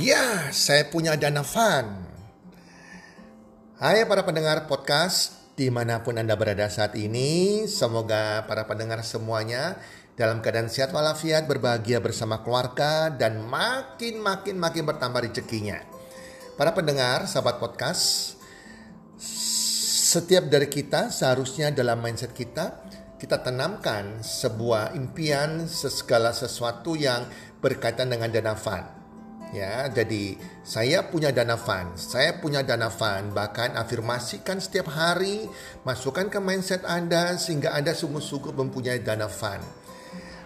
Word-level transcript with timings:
Ya, 0.00 0.48
saya 0.48 0.88
punya 0.88 1.12
dana 1.12 1.44
fun. 1.44 1.84
Hai 3.76 4.00
para 4.08 4.24
pendengar 4.24 4.64
podcast 4.64 5.52
di 5.60 5.68
mana 5.68 6.00
pun 6.00 6.16
Anda 6.16 6.40
berada 6.40 6.72
saat 6.72 6.96
ini. 6.96 7.68
Semoga 7.68 8.48
para 8.48 8.64
pendengar 8.64 9.04
semuanya 9.04 9.76
dalam 10.16 10.40
keadaan 10.40 10.72
sehat 10.72 10.96
walafiat, 10.96 11.44
berbahagia 11.44 12.00
bersama 12.00 12.40
keluarga, 12.40 13.12
dan 13.12 13.44
makin-makin 13.44 14.56
makin 14.56 14.88
bertambah 14.88 15.20
rezekinya. 15.20 15.84
Para 16.56 16.72
pendengar, 16.72 17.28
sahabat 17.28 17.60
podcast, 17.60 18.40
setiap 19.20 20.48
dari 20.48 20.72
kita 20.72 21.12
seharusnya 21.12 21.76
dalam 21.76 22.00
mindset 22.00 22.32
kita, 22.32 22.88
kita 23.20 23.44
tanamkan 23.44 24.24
sebuah 24.24 24.96
impian 24.96 25.68
segala 25.68 26.32
sesuatu 26.32 26.96
yang 26.96 27.28
berkaitan 27.60 28.08
dengan 28.08 28.32
dana 28.32 28.56
fund 28.56 28.99
Ya, 29.50 29.90
jadi 29.90 30.38
saya 30.62 31.10
punya 31.10 31.34
dana 31.34 31.58
fund, 31.58 31.98
saya 31.98 32.38
punya 32.38 32.62
dana 32.62 32.86
fund, 32.86 33.34
bahkan 33.34 33.74
afirmasikan 33.74 34.62
setiap 34.62 34.94
hari, 34.94 35.50
masukkan 35.82 36.30
ke 36.30 36.38
mindset 36.38 36.86
Anda 36.86 37.34
sehingga 37.34 37.74
Anda 37.74 37.90
sungguh-sungguh 37.90 38.54
mempunyai 38.54 39.02
dana 39.02 39.26
fund. 39.26 39.58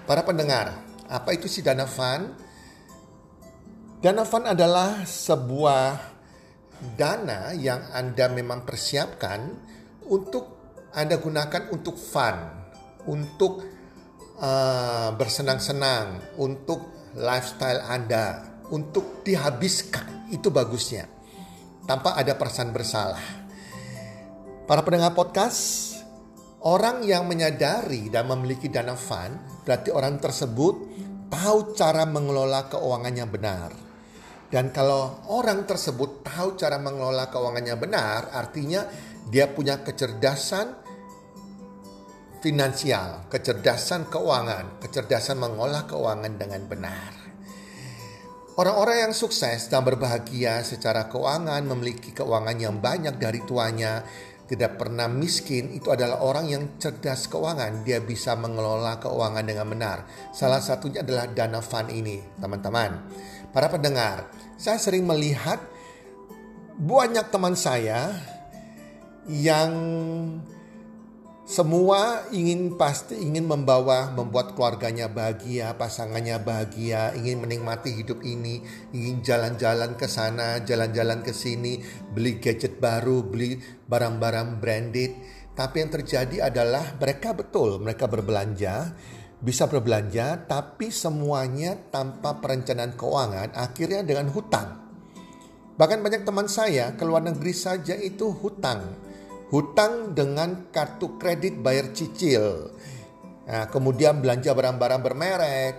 Para 0.08 0.24
pendengar, 0.24 0.80
apa 1.04 1.36
itu 1.36 1.52
si 1.52 1.60
dana 1.60 1.84
fund? 1.84 2.32
Dana 4.00 4.24
fund 4.24 4.48
adalah 4.48 5.04
sebuah 5.04 6.00
dana 6.96 7.52
yang 7.52 7.84
Anda 7.92 8.32
memang 8.32 8.64
persiapkan 8.64 9.52
untuk 10.08 10.48
Anda 10.96 11.20
gunakan 11.20 11.68
untuk 11.76 12.00
fun, 12.00 12.36
untuk 13.04 13.68
uh, 14.40 15.12
bersenang-senang, 15.12 16.40
untuk 16.40 17.12
lifestyle 17.20 17.84
Anda 17.84 18.53
untuk 18.70 19.26
dihabiskan. 19.26 20.30
Itu 20.32 20.48
bagusnya. 20.48 21.08
Tanpa 21.84 22.16
ada 22.16 22.32
perasaan 22.38 22.72
bersalah. 22.72 23.24
Para 24.64 24.80
pendengar 24.80 25.12
podcast, 25.12 25.92
orang 26.64 27.04
yang 27.04 27.28
menyadari 27.28 28.08
dan 28.08 28.24
memiliki 28.24 28.72
dana 28.72 28.96
fund, 28.96 29.64
berarti 29.68 29.92
orang 29.92 30.16
tersebut 30.16 30.74
tahu 31.28 31.76
cara 31.76 32.08
mengelola 32.08 32.72
keuangannya 32.72 33.26
benar. 33.28 33.70
Dan 34.48 34.72
kalau 34.72 35.24
orang 35.34 35.66
tersebut 35.68 36.24
tahu 36.24 36.56
cara 36.56 36.80
mengelola 36.80 37.28
keuangannya 37.28 37.76
benar, 37.76 38.32
artinya 38.32 38.86
dia 39.28 39.50
punya 39.50 39.82
kecerdasan 39.82 40.84
finansial, 42.44 43.24
kecerdasan 43.32 44.08
keuangan, 44.12 44.78
kecerdasan 44.78 45.40
mengolah 45.40 45.88
keuangan 45.88 46.32
dengan 46.36 46.62
benar. 46.68 47.23
Orang-orang 48.54 49.10
yang 49.10 49.14
sukses 49.18 49.66
dan 49.66 49.82
berbahagia 49.82 50.62
secara 50.62 51.10
keuangan, 51.10 51.58
memiliki 51.66 52.14
keuangan 52.14 52.54
yang 52.54 52.78
banyak 52.78 53.18
dari 53.18 53.42
tuanya, 53.42 54.06
tidak 54.46 54.78
pernah 54.78 55.10
miskin, 55.10 55.74
itu 55.74 55.90
adalah 55.90 56.22
orang 56.22 56.46
yang 56.46 56.62
cerdas 56.78 57.26
keuangan. 57.26 57.82
Dia 57.82 57.98
bisa 57.98 58.38
mengelola 58.38 59.02
keuangan 59.02 59.42
dengan 59.42 59.66
benar. 59.66 59.98
Salah 60.30 60.62
satunya 60.62 61.02
adalah 61.02 61.26
dana 61.34 61.58
fund 61.58 61.90
ini, 61.90 62.22
teman-teman. 62.38 63.02
Para 63.50 63.66
pendengar, 63.66 64.30
saya 64.54 64.78
sering 64.78 65.02
melihat 65.02 65.58
banyak 66.78 67.26
teman 67.34 67.58
saya 67.58 68.14
yang 69.26 69.74
semua 71.44 72.24
ingin 72.32 72.80
pasti 72.80 73.20
ingin 73.20 73.44
membawa, 73.44 74.08
membuat 74.16 74.56
keluarganya 74.56 75.12
bahagia, 75.12 75.76
pasangannya 75.76 76.40
bahagia, 76.40 77.12
ingin 77.20 77.44
menikmati 77.44 77.92
hidup 77.92 78.24
ini, 78.24 78.64
ingin 78.96 79.20
jalan-jalan 79.20 79.92
ke 79.92 80.08
sana, 80.08 80.64
jalan-jalan 80.64 81.20
ke 81.20 81.36
sini, 81.36 81.84
beli 82.16 82.40
gadget 82.40 82.80
baru, 82.80 83.20
beli 83.20 83.60
barang-barang 83.60 84.56
branded. 84.56 85.12
Tapi 85.52 85.84
yang 85.84 85.92
terjadi 85.92 86.48
adalah 86.48 86.96
mereka 86.96 87.36
betul, 87.36 87.76
mereka 87.76 88.08
berbelanja, 88.08 88.96
bisa 89.36 89.68
berbelanja, 89.68 90.48
tapi 90.48 90.88
semuanya 90.88 91.76
tanpa 91.92 92.40
perencanaan 92.40 92.96
keuangan, 92.96 93.52
akhirnya 93.52 94.00
dengan 94.00 94.32
hutang. 94.32 94.80
Bahkan 95.76 96.00
banyak 96.00 96.24
teman 96.24 96.48
saya 96.48 96.96
ke 96.96 97.04
luar 97.04 97.20
negeri 97.20 97.52
saja 97.52 97.92
itu 98.00 98.32
hutang 98.32 99.12
hutang 99.52 100.16
dengan 100.16 100.68
kartu 100.72 101.20
kredit 101.20 101.60
bayar 101.60 101.92
cicil. 101.92 102.72
Nah, 103.44 103.68
kemudian 103.68 104.24
belanja 104.24 104.56
barang-barang 104.56 105.00
bermerek, 105.04 105.76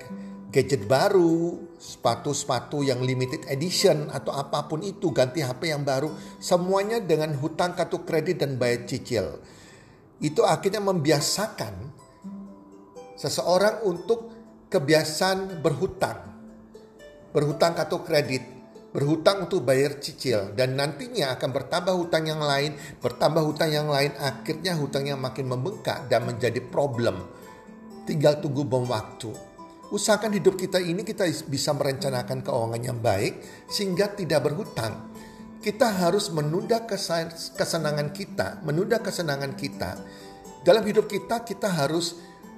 gadget 0.53 0.85
baru, 0.85 1.65
sepatu-sepatu 1.75 2.85
yang 2.85 3.03
limited 3.03 3.43
edition 3.51 4.07
atau 4.13 4.31
apa 4.31 4.69
pun 4.69 4.85
itu, 4.85 5.11
ganti 5.11 5.43
HP 5.43 5.73
yang 5.73 5.83
baru, 5.83 6.13
semuanya 6.39 7.03
dengan 7.03 7.35
hutang 7.35 7.75
kartu 7.75 8.05
kredit 8.07 8.39
dan 8.39 8.55
bayar 8.55 8.87
cicil. 8.87 9.43
Itu 10.21 10.47
akhirnya 10.47 10.79
membiasakan 10.79 11.73
seseorang 13.19 13.83
untuk 13.83 14.31
kebiasaan 14.71 15.59
berhutang. 15.59 16.23
Berhutang 17.35 17.75
kartu 17.75 17.99
kredit, 17.99 18.54
berhutang 18.95 19.51
untuk 19.51 19.67
bayar 19.67 19.99
cicil 19.99 20.55
dan 20.55 20.79
nantinya 20.79 21.35
akan 21.35 21.51
bertambah 21.51 21.91
hutang 21.91 22.31
yang 22.31 22.39
lain, 22.39 22.79
bertambah 23.03 23.43
hutang 23.43 23.75
yang 23.75 23.91
lain, 23.91 24.15
akhirnya 24.15 24.71
hutangnya 24.79 25.19
makin 25.19 25.51
membengkak 25.51 26.07
dan 26.07 26.23
menjadi 26.23 26.63
problem. 26.63 27.19
Tinggal 28.07 28.39
tunggu 28.39 28.63
bom 28.63 28.87
waktu. 28.87 29.35
Usahakan 29.91 30.39
hidup 30.39 30.55
kita 30.55 30.79
ini 30.79 31.03
kita 31.03 31.27
bisa 31.51 31.75
merencanakan 31.75 32.39
keuangan 32.39 32.81
yang 32.81 32.97
baik 33.03 33.43
sehingga 33.67 34.15
tidak 34.15 34.47
berhutang. 34.47 35.11
Kita 35.59 35.91
harus 35.91 36.31
menunda 36.31 36.87
kesenangan 36.87 38.15
kita, 38.15 38.63
menunda 38.63 39.03
kesenangan 39.03 39.59
kita. 39.59 39.99
Dalam 40.63 40.87
hidup 40.87 41.11
kita 41.11 41.43
kita 41.43 41.67
harus 41.67 42.15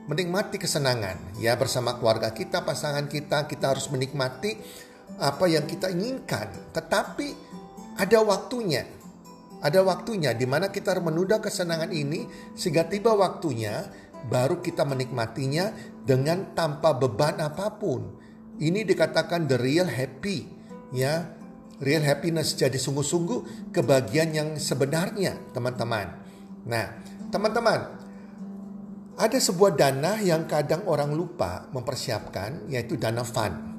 menikmati 0.08 0.56
kesenangan 0.56 1.36
ya 1.36 1.60
bersama 1.60 2.00
keluarga 2.00 2.32
kita, 2.32 2.64
pasangan 2.64 3.12
kita, 3.12 3.44
kita 3.48 3.76
harus 3.76 3.92
menikmati 3.92 4.56
apa 5.18 5.50
yang 5.50 5.66
kita 5.66 5.90
inginkan, 5.90 6.74
tetapi 6.74 7.34
ada 7.98 8.22
waktunya. 8.22 8.86
Ada 9.58 9.82
waktunya 9.82 10.38
di 10.38 10.46
mana 10.46 10.70
kita 10.70 10.94
menunda 11.02 11.42
kesenangan 11.42 11.90
ini 11.90 12.30
sehingga 12.54 12.86
tiba 12.86 13.18
waktunya 13.18 13.90
baru 14.30 14.62
kita 14.62 14.86
menikmatinya 14.86 15.74
dengan 16.06 16.54
tanpa 16.54 16.94
beban 16.94 17.42
apa 17.42 17.74
pun. 17.74 18.18
Ini 18.58 18.86
dikatakan 18.86 19.50
the 19.50 19.58
real 19.58 19.90
happy, 19.90 20.46
ya. 20.94 21.34
Real 21.78 22.02
happiness 22.02 22.58
jadi 22.58 22.74
sungguh-sungguh 22.74 23.70
kebahagiaan 23.70 24.34
yang 24.34 24.50
sebenarnya, 24.58 25.38
teman-teman. 25.54 26.10
Nah, 26.66 26.90
teman-teman, 27.30 27.80
ada 29.14 29.38
sebuah 29.38 29.78
dana 29.78 30.18
yang 30.18 30.50
kadang 30.50 30.90
orang 30.90 31.14
lupa 31.14 31.70
mempersiapkan, 31.70 32.66
yaitu 32.66 32.98
dana 32.98 33.22
fund. 33.22 33.77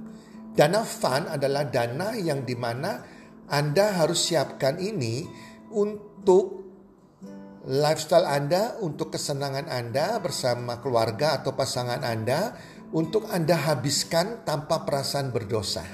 Dana 0.54 0.82
fund 0.84 1.28
adalah 1.28 1.68
dana 1.68 2.16
yang 2.16 2.42
di 2.42 2.56
mana 2.58 3.00
Anda 3.48 3.96
harus 3.98 4.28
siapkan 4.28 4.76
ini 4.80 5.24
untuk 5.72 6.58
lifestyle 7.68 8.24
Anda 8.24 8.80
untuk 8.80 9.12
kesenangan 9.12 9.68
Anda 9.68 10.16
bersama 10.22 10.80
keluarga 10.80 11.40
atau 11.40 11.52
pasangan 11.52 12.00
Anda 12.00 12.56
untuk 12.96 13.28
Anda 13.28 13.54
habiskan 13.54 14.48
tanpa 14.48 14.88
perasaan 14.88 15.28
berdosa. 15.28 15.84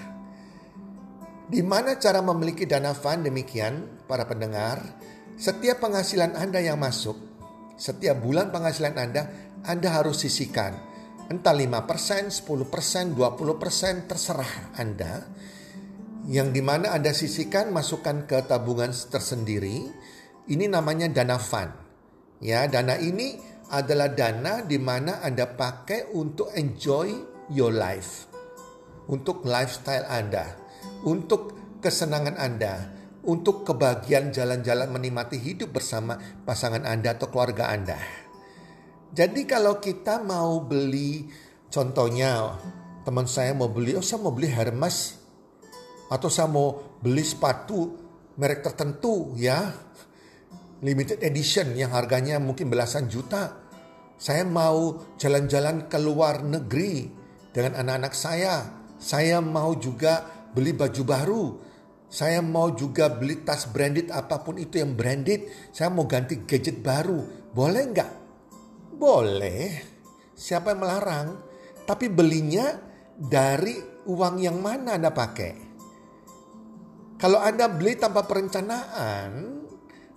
Di 1.44 1.60
mana 1.60 2.00
cara 2.00 2.24
memiliki 2.24 2.64
dana 2.64 2.96
fund 2.96 3.26
demikian 3.26 4.06
para 4.08 4.24
pendengar, 4.24 4.80
setiap 5.36 5.82
penghasilan 5.82 6.38
Anda 6.38 6.62
yang 6.62 6.80
masuk, 6.80 7.18
setiap 7.76 8.22
bulan 8.22 8.48
penghasilan 8.54 8.94
Anda, 8.96 9.22
Anda 9.66 9.88
harus 9.92 10.24
sisihkan. 10.24 10.93
Entah 11.28 11.56
5%, 11.56 12.32
10%, 12.32 13.14
20% 13.16 14.10
terserah 14.10 14.52
Anda. 14.76 15.24
Yang 16.28 16.48
di 16.56 16.62
mana 16.64 16.92
Anda 16.92 17.12
sisihkan 17.12 17.72
masukkan 17.72 18.28
ke 18.28 18.44
tabungan 18.44 18.92
tersendiri. 18.92 19.88
Ini 20.48 20.68
namanya 20.68 21.08
dana 21.08 21.40
fund. 21.40 21.72
Ya, 22.44 22.68
dana 22.68 23.00
ini 23.00 23.40
adalah 23.72 24.12
dana 24.12 24.60
di 24.60 24.76
mana 24.76 25.24
Anda 25.24 25.48
pakai 25.48 26.12
untuk 26.12 26.52
enjoy 26.52 27.12
your 27.52 27.72
life. 27.72 28.28
Untuk 29.08 29.44
lifestyle 29.44 30.04
Anda 30.08 30.64
untuk 31.04 31.56
kesenangan 31.84 32.36
Anda, 32.40 32.88
untuk 33.24 33.64
kebahagiaan 33.68 34.32
jalan-jalan 34.32 34.88
menikmati 34.88 35.36
hidup 35.36 35.76
bersama 35.76 36.16
pasangan 36.44 36.84
Anda 36.88 37.16
atau 37.16 37.28
keluarga 37.28 37.72
Anda. 37.72 38.23
Jadi 39.14 39.46
kalau 39.46 39.78
kita 39.78 40.18
mau 40.26 40.58
beli, 40.66 41.30
contohnya 41.70 42.58
teman 43.06 43.30
saya 43.30 43.54
mau 43.54 43.70
beli, 43.70 43.94
oh 43.94 44.02
saya 44.02 44.18
mau 44.18 44.34
beli 44.34 44.50
Hermes, 44.50 45.14
atau 46.10 46.26
saya 46.26 46.50
mau 46.50 46.98
beli 46.98 47.22
sepatu 47.22 47.94
merek 48.34 48.66
tertentu 48.66 49.30
ya, 49.38 49.70
limited 50.82 51.22
edition 51.22 51.78
yang 51.78 51.94
harganya 51.94 52.42
mungkin 52.42 52.66
belasan 52.66 53.06
juta. 53.06 53.54
Saya 54.18 54.42
mau 54.42 54.98
jalan-jalan 55.14 55.86
ke 55.86 55.98
luar 56.02 56.42
negeri 56.42 57.06
dengan 57.54 57.86
anak-anak 57.86 58.14
saya. 58.18 58.66
Saya 58.98 59.38
mau 59.38 59.78
juga 59.78 60.26
beli 60.50 60.74
baju 60.74 61.02
baru. 61.06 61.44
Saya 62.10 62.42
mau 62.42 62.74
juga 62.74 63.10
beli 63.14 63.46
tas 63.46 63.70
branded 63.70 64.10
apa 64.10 64.42
pun 64.42 64.58
itu 64.58 64.82
yang 64.82 64.98
branded. 64.98 65.70
Saya 65.70 65.90
mau 65.94 66.06
ganti 66.10 66.42
gadget 66.42 66.82
baru. 66.82 67.50
Boleh 67.54 67.90
nggak? 67.90 68.23
Boleh. 69.04 69.84
Siapa 70.32 70.72
yang 70.72 70.80
melarang? 70.80 71.28
Tapi 71.84 72.08
belinya 72.08 72.72
dari 73.12 73.76
uang 74.08 74.40
yang 74.40 74.64
mana 74.64 74.96
Anda 74.96 75.12
pakai? 75.12 75.52
Kalau 77.20 77.36
Anda 77.36 77.68
beli 77.68 78.00
tanpa 78.00 78.24
perencanaan, 78.24 79.60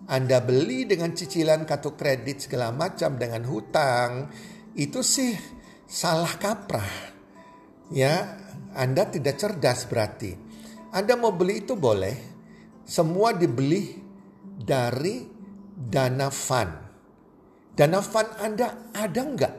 Anda 0.07 0.39
beli 0.39 0.87
dengan 0.87 1.11
cicilan 1.11 1.67
kartu 1.67 1.99
kredit 1.99 2.47
segala 2.47 2.71
macam 2.71 3.19
dengan 3.19 3.43
hutang, 3.43 4.31
itu 4.79 5.03
sih 5.03 5.35
salah 5.83 6.31
kaprah. 6.39 7.11
Ya, 7.91 8.39
anda 8.71 9.03
tidak 9.07 9.35
cerdas 9.35 9.83
berarti. 9.83 10.31
Anda 10.95 11.19
mau 11.19 11.35
beli 11.35 11.67
itu 11.67 11.75
boleh. 11.75 12.15
Semua 12.87 13.35
dibeli 13.35 13.99
dari 14.55 15.27
dana 15.75 16.31
fund. 16.31 16.86
Dana 17.77 18.01
fund 18.01 18.25
Anda 18.41 18.89
ada 18.89 19.21
enggak? 19.21 19.53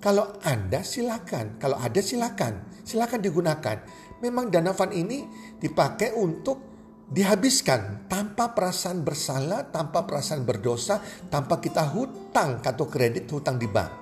Kalau 0.00 0.40
Anda 0.40 0.80
silakan. 0.80 1.60
Kalau 1.60 1.76
ada 1.76 2.00
silakan. 2.00 2.64
Silakan 2.80 3.20
digunakan. 3.20 3.76
Memang 4.24 4.48
dana 4.48 4.72
fund 4.72 4.96
ini 4.96 5.28
dipakai 5.60 6.16
untuk 6.16 6.64
dihabiskan 7.12 8.08
tanpa 8.08 8.56
perasaan 8.56 9.04
bersalah, 9.04 9.68
tanpa 9.68 10.08
perasaan 10.08 10.48
berdosa, 10.48 11.04
tanpa 11.28 11.60
kita 11.60 11.84
hutang 11.92 12.64
kartu 12.64 12.88
kredit, 12.88 13.28
hutang 13.28 13.60
di 13.60 13.68
bank. 13.68 13.92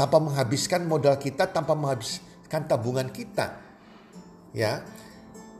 Tanpa 0.00 0.16
menghabiskan 0.16 0.88
modal 0.88 1.20
kita, 1.20 1.52
tanpa 1.52 1.76
menghabiskan 1.76 2.24
kan 2.48 2.64
tabungan 2.64 3.12
kita. 3.12 3.60
Ya. 4.56 4.80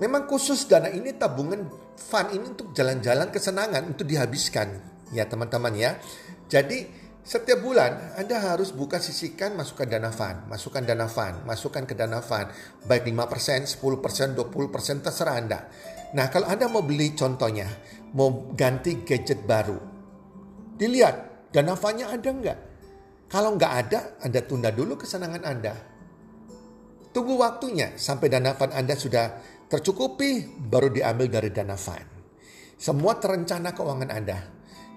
Memang 0.00 0.24
khusus 0.24 0.64
dana 0.64 0.88
ini 0.88 1.12
tabungan 1.12 1.68
fund 1.96 2.32
ini 2.32 2.56
untuk 2.56 2.72
jalan-jalan 2.72 3.28
kesenangan 3.28 3.84
untuk 3.92 4.08
dihabiskan 4.08 4.96
ya 5.14 5.26
teman-teman 5.28 5.74
ya. 5.76 5.90
Jadi 6.46 6.86
setiap 7.26 7.58
bulan 7.58 8.14
Anda 8.14 8.38
harus 8.38 8.70
buka 8.70 9.02
sisihkan 9.02 9.58
masukkan 9.58 9.90
dana 9.90 10.14
fund, 10.14 10.46
masukkan 10.46 10.82
dana 10.86 11.10
fund, 11.10 11.42
masukkan 11.42 11.82
ke 11.82 11.94
dana 11.98 12.22
fund 12.22 12.50
baik 12.86 13.06
5%, 13.10 13.66
10%, 13.66 14.38
20% 14.38 15.04
terserah 15.04 15.34
Anda. 15.34 15.66
Nah, 16.14 16.30
kalau 16.30 16.46
Anda 16.46 16.70
mau 16.70 16.86
beli 16.86 17.18
contohnya, 17.18 17.66
mau 18.14 18.54
ganti 18.54 19.02
gadget 19.02 19.42
baru. 19.42 19.76
Dilihat 20.78 21.50
dana 21.50 21.74
fundnya 21.74 22.14
ada 22.14 22.30
nggak? 22.30 22.58
Kalau 23.26 23.58
nggak 23.58 23.72
ada, 23.74 24.00
Anda 24.22 24.40
tunda 24.46 24.70
dulu 24.70 24.94
kesenangan 24.94 25.42
Anda 25.42 25.74
Tunggu 27.16 27.40
waktunya 27.40 27.96
sampai 27.96 28.28
dana 28.28 28.52
fund 28.52 28.76
Anda 28.76 28.92
sudah 28.92 29.40
tercukupi 29.72 30.52
baru 30.68 30.92
diambil 30.92 31.32
dari 31.32 31.48
dana 31.48 31.72
fund. 31.72 32.04
Semua 32.76 33.16
terencana 33.16 33.72
keuangan 33.72 34.12
Anda. 34.12 34.36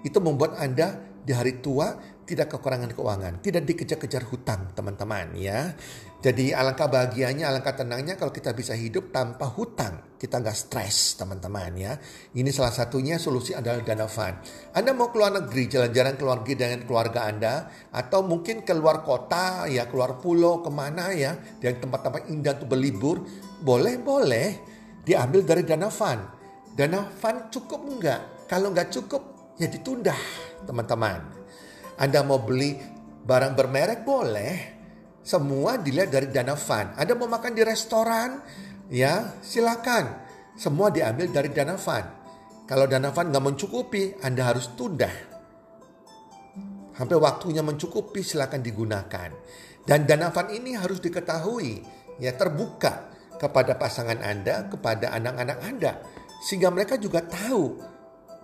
Itu 0.04 0.20
membuat 0.20 0.60
Anda 0.60 1.09
di 1.20 1.32
hari 1.36 1.60
tua 1.60 2.18
tidak 2.30 2.54
kekurangan 2.54 2.94
keuangan, 2.94 3.34
tidak 3.42 3.66
dikejar-kejar 3.66 4.22
hutang, 4.30 4.70
teman-teman 4.70 5.34
ya. 5.34 5.74
Jadi 6.22 6.54
alangkah 6.54 6.86
bahagianya, 6.86 7.50
alangkah 7.50 7.74
tenangnya 7.74 8.14
kalau 8.14 8.30
kita 8.30 8.54
bisa 8.54 8.70
hidup 8.78 9.10
tanpa 9.10 9.50
hutang. 9.50 10.14
Kita 10.14 10.38
nggak 10.38 10.54
stres, 10.54 11.18
teman-teman 11.18 11.72
ya. 11.74 11.98
Ini 12.36 12.46
salah 12.54 12.70
satunya 12.70 13.18
solusi 13.18 13.50
adalah 13.50 13.82
dana 13.82 14.06
fund. 14.06 14.36
Anda 14.76 14.94
mau 14.94 15.10
keluar 15.10 15.32
negeri, 15.32 15.66
jalan-jalan 15.66 16.14
keluar 16.14 16.36
negeri 16.44 16.54
dengan 16.54 16.80
keluarga 16.86 17.20
Anda, 17.26 17.54
atau 17.90 18.22
mungkin 18.22 18.62
keluar 18.62 19.02
kota, 19.02 19.66
ya 19.66 19.90
keluar 19.90 20.22
pulau, 20.22 20.62
ke 20.62 20.70
mana 20.70 21.10
ya, 21.10 21.34
yang 21.64 21.82
tempat-tempat 21.82 22.30
indah 22.30 22.52
untuk 22.62 22.78
berlibur, 22.78 23.26
boleh-boleh 23.64 24.48
diambil 25.02 25.42
dari 25.42 25.66
dana 25.66 25.90
fund. 25.90 26.20
Dana 26.78 27.10
fund 27.10 27.50
cukup 27.50 27.80
enggak? 27.90 28.20
Kalau 28.46 28.70
nggak 28.70 28.90
cukup, 28.92 29.29
ya 29.60 29.68
ditunda, 29.68 30.16
teman-teman. 30.64 31.20
Anda 32.00 32.24
mau 32.24 32.40
beli 32.40 32.80
barang 33.28 33.52
bermerek 33.52 34.00
boleh. 34.08 34.80
Semua 35.20 35.76
dilihat 35.76 36.08
dari 36.08 36.32
dana 36.32 36.56
fund. 36.56 36.96
Anda 36.96 37.12
mau 37.12 37.28
makan 37.28 37.52
di 37.52 37.60
restoran, 37.60 38.40
ya 38.88 39.36
silakan. 39.44 40.24
Semua 40.56 40.88
diambil 40.88 41.28
dari 41.28 41.52
dana 41.52 41.76
fund. 41.76 42.08
Kalau 42.64 42.88
dana 42.88 43.12
fund 43.12 43.28
nggak 43.28 43.44
mencukupi, 43.44 44.16
Anda 44.24 44.48
harus 44.48 44.72
tunda. 44.72 45.12
Sampai 46.96 47.16
waktunya 47.20 47.60
mencukupi 47.60 48.24
silakan 48.24 48.64
digunakan. 48.64 49.28
Dan 49.84 50.08
dana 50.08 50.32
fund 50.32 50.56
ini 50.56 50.72
harus 50.72 51.04
diketahui, 51.04 51.84
ya 52.16 52.32
terbuka 52.32 53.12
kepada 53.36 53.76
pasangan 53.76 54.24
Anda, 54.24 54.72
kepada 54.72 55.12
anak-anak 55.12 55.58
Anda. 55.68 55.92
Sehingga 56.48 56.72
mereka 56.72 56.96
juga 56.96 57.20
tahu 57.20 57.76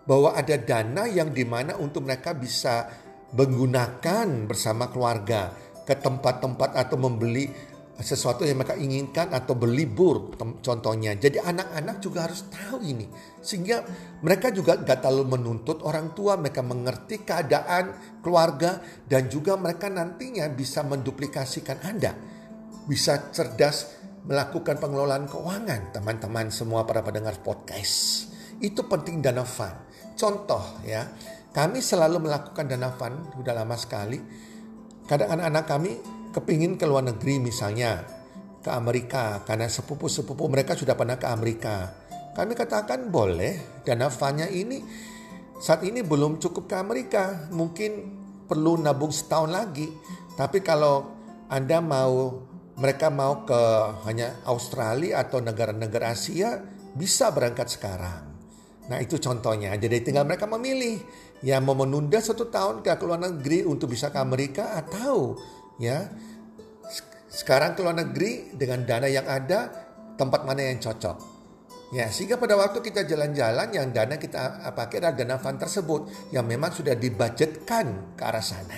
bahwa 0.06 0.32
ada 0.32 0.54
dana 0.56 1.04
yang 1.10 1.34
di 1.34 1.42
mana 1.42 1.75
untuk 1.76 2.06
mereka 2.06 2.32
bisa 2.32 2.86
menggunakan 3.34 4.46
bersama 4.46 4.88
keluarga 4.88 5.50
ke 5.82 5.94
tempat-tempat 5.98 6.78
atau 6.78 6.96
membeli 6.96 7.50
sesuatu 7.96 8.44
yang 8.44 8.60
mereka 8.60 8.76
inginkan 8.76 9.32
atau 9.32 9.56
berlibur 9.56 10.36
contohnya. 10.60 11.16
Jadi 11.16 11.40
anak-anak 11.40 11.96
juga 12.04 12.28
harus 12.28 12.44
tahu 12.52 12.84
ini. 12.84 13.08
Sehingga 13.40 13.80
mereka 14.20 14.52
juga 14.52 14.76
gak 14.76 15.00
terlalu 15.00 15.38
menuntut 15.38 15.80
orang 15.80 16.12
tua, 16.12 16.36
mereka 16.36 16.60
mengerti 16.60 17.25
keadaan 17.25 17.96
keluarga 18.20 18.84
dan 19.08 19.32
juga 19.32 19.56
mereka 19.56 19.88
nantinya 19.88 20.44
bisa 20.52 20.84
menduplikasikan 20.84 21.80
Anda. 21.88 22.12
Bisa 22.84 23.32
cerdas 23.32 23.96
melakukan 24.28 24.76
pengelolaan 24.76 25.25
keuangan 25.30 25.96
teman-teman 25.96 26.52
semua 26.52 26.84
para 26.84 27.00
pendengar 27.00 27.40
podcast. 27.40 28.28
Itu 28.60 28.84
penting 28.84 29.25
dana 29.25 29.46
fund. 29.46 29.96
Contoh 30.16 30.80
ya, 30.82 31.12
kami 31.52 31.85
selalu 31.85 32.25
melakukan 32.25 32.64
dana 32.64 32.88
fund, 32.96 33.37
sudah 33.37 33.52
lama 33.52 33.76
sekali. 33.76 34.18
Kadang 35.04 35.37
anak-anak 35.37 35.64
kami 35.68 35.90
kepingin 36.32 36.80
ke 36.80 36.88
luar 36.88 37.04
negeri 37.04 37.38
misalnya, 37.38 38.02
ke 38.64 38.73
Amerika, 38.73 39.44
karena 39.44 39.68
sepupu-sepupu 39.68 40.49
mereka 40.49 40.73
sudah 40.73 40.96
pernah 40.96 41.20
ke 41.20 41.28
Amerika. 41.28 41.92
Kami 42.32 42.52
katakan 42.56 43.12
boleh, 43.12 43.85
dana 43.85 44.08
fundnya 44.12 44.49
ini 44.49 44.80
saat 45.56 45.80
ini 45.88 46.04
belum 46.04 46.37
cukup 46.37 46.68
ke 46.68 46.76
Amerika, 46.76 47.49
mungkin 47.49 48.12
perlu 48.44 48.76
nabung 48.76 49.08
setahun 49.08 49.49
lagi. 49.49 49.88
Tapi 50.37 50.61
kalau 50.61 51.16
Anda 51.49 51.80
mau, 51.80 52.44
mereka 52.76 53.08
mau 53.08 53.49
ke 53.49 53.61
hanya 54.04 54.37
Australia 54.44 55.25
atau 55.25 55.40
negara-negara 55.40 56.12
Asia, 56.12 56.61
bisa 56.92 57.32
berangkat 57.32 57.73
sekarang. 57.73 58.25
Nah 58.87 58.99
itu 59.02 59.19
contohnya. 59.19 59.75
Jadi 59.75 60.02
tinggal 60.07 60.23
mereka 60.23 60.47
memilih 60.47 61.02
yang 61.43 61.66
mau 61.66 61.75
menunda 61.75 62.23
satu 62.23 62.49
tahun 62.49 62.81
ke 62.87 63.05
luar 63.05 63.21
negeri 63.21 63.66
untuk 63.66 63.93
bisa 63.93 64.09
ke 64.09 64.19
Amerika 64.23 64.78
atau 64.78 65.37
ya 65.76 66.09
sekarang 67.28 67.76
ke 67.76 67.85
luar 67.85 68.00
negeri 68.00 68.57
dengan 68.57 68.87
dana 68.88 69.11
yang 69.11 69.28
ada 69.28 69.69
tempat 70.16 70.49
mana 70.49 70.64
yang 70.64 70.81
cocok. 70.81 71.37
Ya, 71.95 72.11
sehingga 72.11 72.35
pada 72.35 72.59
waktu 72.59 72.83
kita 72.83 73.07
jalan-jalan 73.07 73.71
yang 73.71 73.95
dana 73.95 74.19
kita 74.19 74.75
pakai 74.75 74.99
adalah 74.99 75.14
dana 75.14 75.37
fund 75.38 75.62
tersebut 75.62 76.35
yang 76.35 76.43
memang 76.43 76.75
sudah 76.75 76.99
dibudgetkan 76.99 78.19
ke 78.19 78.23
arah 78.26 78.43
sana. 78.43 78.75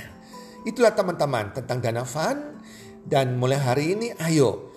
Itulah 0.69 0.93
teman-teman 0.93 1.57
tentang 1.57 1.81
dana 1.81 2.05
fund 2.05 2.61
dan 3.09 3.41
mulai 3.41 3.57
hari 3.57 3.97
ini 3.97 4.12
ayo 4.21 4.69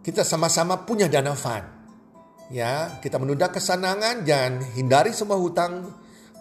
kita 0.00 0.24
sama-sama 0.24 0.88
punya 0.88 1.12
dana 1.12 1.36
fund. 1.36 1.79
Ya, 2.50 2.98
kita 2.98 3.16
menunda 3.22 3.46
kesenangan 3.48 4.26
dan 4.26 4.58
hindari 4.74 5.14
semua 5.14 5.38
hutang 5.38 5.86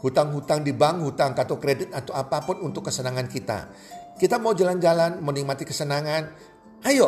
hutang-hutang 0.01 0.65
di 0.65 0.73
bank, 0.73 1.05
hutang 1.05 1.37
kartu 1.37 1.61
kredit 1.61 1.93
atau 1.93 2.17
apa 2.17 2.41
pun 2.41 2.57
untuk 2.65 2.89
kesenangan 2.89 3.29
kita. 3.29 3.69
Kita 4.17 4.41
mau 4.41 4.57
jalan-jalan, 4.57 5.21
menikmati 5.21 5.63
kesenangan, 5.69 6.33
ayo 6.89 7.07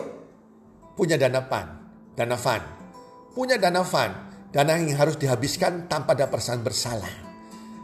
punya 0.94 1.18
dana 1.18 1.42
fund, 1.44 1.70
dana 2.14 2.38
fund 2.38 2.82
punya 3.32 3.56
dana 3.56 3.82
fund, 3.84 4.14
dana 4.52 4.76
yang 4.76 5.00
harus 5.00 5.16
dihabiskan 5.16 5.88
tanpa 5.88 6.14
ada 6.16 6.28
perasaan 6.28 6.62
bersalah. 6.62 7.12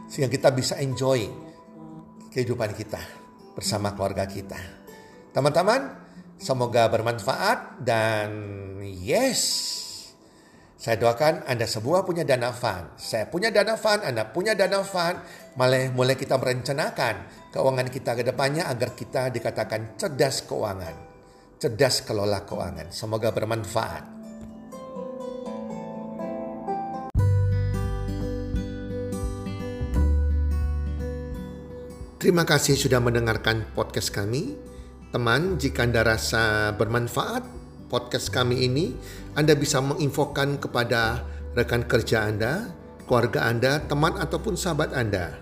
Sehingga 0.08 0.28
kita 0.28 0.48
bisa 0.52 0.76
enjoy 0.80 1.28
kehidupan 2.32 2.72
kita 2.76 3.00
bersama 3.56 3.92
keluarga 3.96 4.24
kita. 4.28 4.56
Teman-teman, 5.32 5.96
semoga 6.40 6.88
bermanfaat 6.88 7.84
dan 7.84 8.28
yes, 8.84 9.40
saya 10.78 10.94
doakan 10.94 11.42
Anda 11.50 11.66
semua 11.66 12.06
punya 12.06 12.22
dana 12.22 12.54
fund. 12.54 13.02
Saya 13.02 13.26
punya 13.26 13.50
dana 13.50 13.74
fund, 13.74 13.98
Anda 14.06 14.30
punya 14.30 14.54
dana 14.54 14.86
fund. 14.86 15.18
Mulai, 15.58 15.90
mulai 15.90 16.14
kita 16.14 16.38
merencanakan 16.38 17.50
keuangan 17.50 17.90
kita 17.90 18.14
ke 18.14 18.22
depannya 18.22 18.70
agar 18.70 18.94
kita 18.94 19.26
dikatakan 19.34 19.98
cerdas 19.98 20.46
keuangan. 20.46 20.94
Cerdas 21.58 22.06
kelola 22.06 22.46
keuangan. 22.46 22.94
Semoga 22.94 23.34
bermanfaat. 23.34 24.06
Terima 32.22 32.46
kasih 32.46 32.78
sudah 32.78 33.02
mendengarkan 33.02 33.66
podcast 33.74 34.14
kami. 34.14 34.54
Teman, 35.10 35.58
jika 35.58 35.82
Anda 35.82 36.06
rasa 36.06 36.70
bermanfaat 36.78 37.67
podcast 37.88 38.28
kami 38.28 38.68
ini, 38.68 38.92
Anda 39.34 39.56
bisa 39.56 39.80
menginfokan 39.80 40.60
kepada 40.60 41.24
rekan 41.56 41.88
kerja 41.88 42.28
Anda, 42.28 42.70
keluarga 43.08 43.48
Anda, 43.48 43.82
teman 43.88 44.14
ataupun 44.20 44.54
sahabat 44.54 44.92
Anda. 44.92 45.34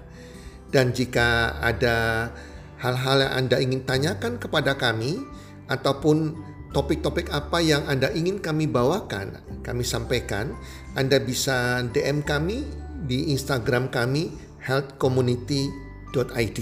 Dan 0.71 0.95
jika 0.95 1.59
ada 1.59 2.31
hal-hal 2.79 3.27
yang 3.27 3.35
Anda 3.35 3.57
ingin 3.59 3.83
tanyakan 3.83 4.39
kepada 4.39 4.79
kami 4.79 5.21
ataupun 5.67 6.39
topik-topik 6.71 7.31
apa 7.35 7.59
yang 7.63 7.87
Anda 7.91 8.15
ingin 8.15 8.39
kami 8.39 8.71
bawakan, 8.71 9.43
kami 9.67 9.83
sampaikan, 9.83 10.55
Anda 10.95 11.19
bisa 11.19 11.83
DM 11.91 12.23
kami 12.23 12.67
di 13.07 13.35
Instagram 13.35 13.91
kami 13.91 14.31
Health 14.63 14.99
Community 14.99 15.71
id. 16.17 16.59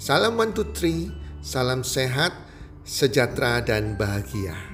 Salam 0.00 0.40
one 0.40 0.56
two 0.56 0.64
three, 0.72 1.12
salam 1.44 1.84
sehat, 1.84 2.32
sejahtera 2.88 3.60
dan 3.60 4.00
bahagia. 4.00 4.67